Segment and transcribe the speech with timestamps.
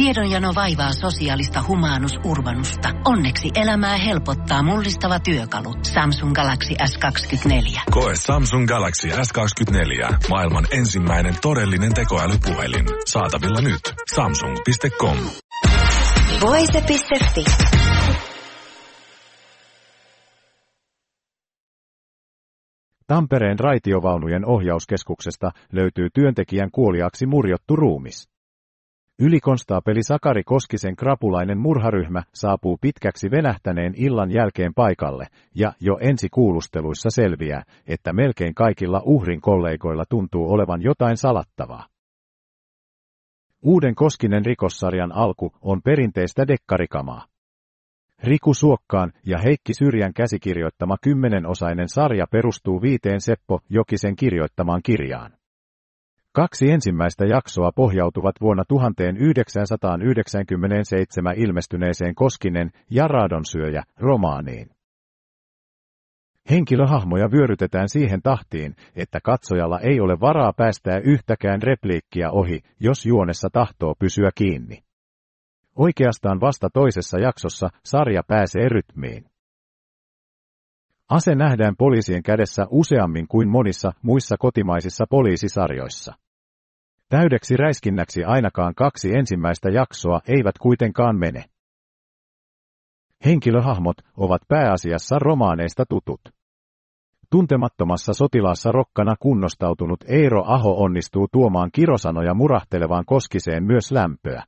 [0.00, 2.88] Tiedonjano vaivaa sosiaalista humanus urbanusta.
[3.04, 5.74] Onneksi elämää helpottaa mullistava työkalu.
[5.82, 7.80] Samsung Galaxy S24.
[7.90, 10.16] Koe Samsung Galaxy S24.
[10.30, 12.86] Maailman ensimmäinen todellinen tekoälypuhelin.
[13.06, 13.80] Saatavilla nyt.
[14.14, 15.16] Samsung.com.
[16.40, 17.44] Voise.fi.
[23.06, 28.29] Tampereen raitiovaunujen ohjauskeskuksesta löytyy työntekijän kuoliaksi murjottu ruumis.
[29.22, 37.10] Ylikonstaapeli Sakari Koskisen krapulainen murharyhmä saapuu pitkäksi venähtäneen illan jälkeen paikalle, ja jo ensi kuulusteluissa
[37.10, 41.86] selviää, että melkein kaikilla uhrin kollegoilla tuntuu olevan jotain salattavaa.
[43.62, 47.24] Uuden Koskinen rikossarjan alku on perinteistä dekkarikamaa.
[48.22, 55.39] Riku Suokkaan ja Heikki Syrjän käsikirjoittama kymmenenosainen sarja perustuu viiteen Seppo Jokisen kirjoittamaan kirjaan.
[56.40, 64.70] Kaksi ensimmäistä jaksoa pohjautuvat vuonna 1997 ilmestyneeseen Koskinen ja Raadonsyöjä romaaniin.
[66.50, 73.48] Henkilöhahmoja vyörytetään siihen tahtiin, että katsojalla ei ole varaa päästää yhtäkään repliikkiä ohi, jos juonessa
[73.52, 74.82] tahtoo pysyä kiinni.
[75.76, 79.24] Oikeastaan vasta toisessa jaksossa sarja pääsee rytmiin.
[81.08, 86.14] Ase nähdään poliisien kädessä useammin kuin monissa muissa kotimaisissa poliisisarjoissa.
[87.10, 91.44] Täydeksi räiskinnäksi ainakaan kaksi ensimmäistä jaksoa eivät kuitenkaan mene.
[93.24, 96.20] Henkilöhahmot ovat pääasiassa romaaneista tutut.
[97.30, 104.44] Tuntemattomassa sotilaassa rokkana kunnostautunut Eero Aho onnistuu tuomaan kirosanoja murahtelevaan koskiseen myös lämpöä.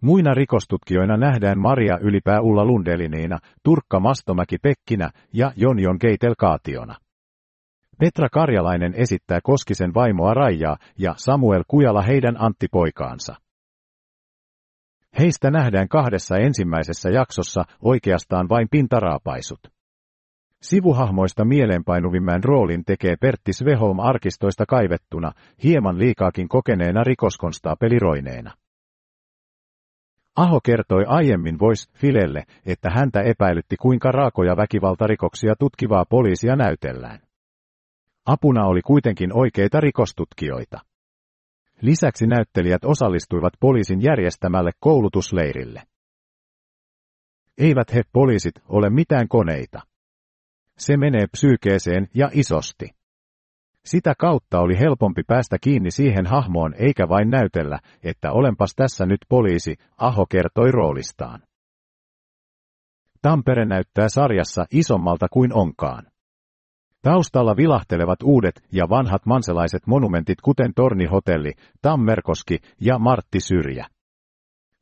[0.00, 6.94] Muina rikostutkijoina nähdään Maria Ylipää Ulla Lundeliniina, Turkka Mastomäki Pekkinä ja Jonjon Keitel Kaationa.
[7.98, 13.34] Petra Karjalainen esittää Koskisen vaimoa Raijaa ja Samuel Kujala heidän Antti-poikaansa.
[15.18, 19.60] Heistä nähdään kahdessa ensimmäisessä jaksossa oikeastaan vain pintaraapaisut.
[20.62, 25.32] Sivuhahmoista mieleenpainuvimman roolin tekee Pertti Sveholm arkistoista kaivettuna,
[25.62, 28.54] hieman liikaakin kokeneena rikoskonstaapeliroineena.
[30.36, 37.25] Aho kertoi aiemmin Voice Filelle, että häntä epäilytti kuinka raakoja väkivaltarikoksia tutkivaa poliisia näytellään.
[38.26, 40.78] Apuna oli kuitenkin oikeita rikostutkijoita.
[41.80, 45.82] Lisäksi näyttelijät osallistuivat poliisin järjestämälle koulutusleirille.
[47.58, 49.80] Eivät he poliisit ole mitään koneita.
[50.78, 52.90] Se menee psyykeeseen ja isosti.
[53.84, 59.20] Sitä kautta oli helpompi päästä kiinni siihen hahmoon eikä vain näytellä, että olenpas tässä nyt
[59.28, 61.42] poliisi, Aho kertoi roolistaan.
[63.22, 66.06] Tampere näyttää sarjassa isommalta kuin onkaan.
[67.06, 71.52] Taustalla vilahtelevat uudet ja vanhat manselaiset monumentit kuten Tornihotelli,
[71.82, 73.86] Tammerkoski ja Martti Syrjä.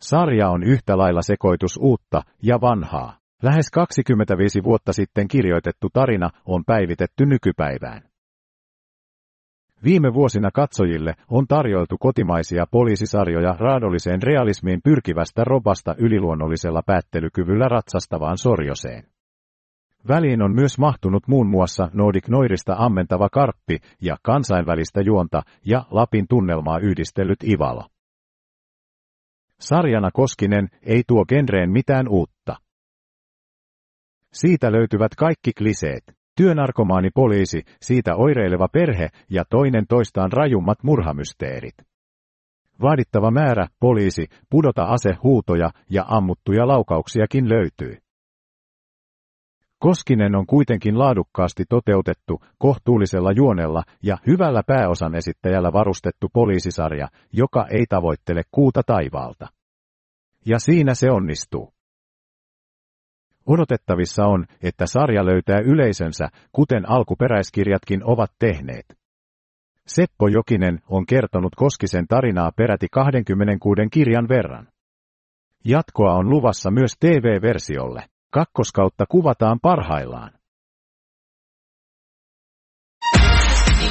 [0.01, 3.17] Sarja on yhtä lailla sekoitus uutta ja vanhaa.
[3.43, 8.03] Lähes 25 vuotta sitten kirjoitettu tarina on päivitetty nykypäivään.
[9.85, 19.14] Viime vuosina katsojille on tarjoiltu kotimaisia poliisisarjoja raadolliseen realismiin pyrkivästä robasta yliluonnollisella päättelykyvyllä ratsastavaan sorjoseen.
[20.09, 26.27] Väliin on myös mahtunut muun muassa Nordic Noirista ammentava karppi ja kansainvälistä juonta ja Lapin
[26.29, 27.85] tunnelmaa yhdistellyt Ivalo.
[29.61, 32.57] Sarjana Koskinen ei tuo genreen mitään uutta.
[34.33, 36.03] Siitä löytyvät kaikki kliseet.
[36.37, 41.75] Työnarkomaani poliisi, siitä oireileva perhe ja toinen toistaan rajummat murhamysteerit.
[42.83, 48.04] Vaadittava määrä poliisi, pudota asehuutoja ja ammuttuja laukauksiakin löytyy.
[49.79, 57.87] Koskinen on kuitenkin laadukkaasti toteutettu, kohtuullisella juonella ja hyvällä pääosan esittäjällä varustettu poliisisarja, joka ei
[57.89, 59.49] tavoittele kuuta taivaalta.
[60.47, 61.73] Ja siinä se onnistuu.
[63.47, 68.87] Odotettavissa on, että sarja löytää yleisönsä, kuten alkuperäiskirjatkin ovat tehneet.
[69.87, 74.69] Seppo Jokinen on kertonut Koskisen tarinaa peräti 26 kirjan verran.
[75.65, 78.05] Jatkoa on luvassa myös TV-versiolle.
[78.35, 80.31] Kakkoskautta kuvataan parhaillaan.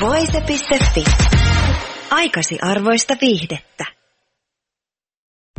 [0.01, 1.03] Voise.fi.
[2.11, 3.85] Aikasi arvoista viihdettä.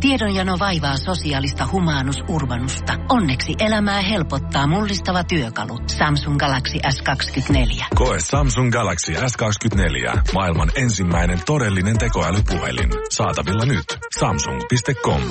[0.01, 2.93] Tiedonjano vaivaa sosiaalista humanus urbanusta.
[3.09, 5.77] Onneksi elämää helpottaa mullistava työkalu.
[5.87, 7.85] Samsung Galaxy S24.
[7.95, 10.19] Koe Samsung Galaxy S24.
[10.33, 12.89] Maailman ensimmäinen todellinen tekoälypuhelin.
[13.09, 13.85] Saatavilla nyt.
[14.19, 15.21] Samsung.com.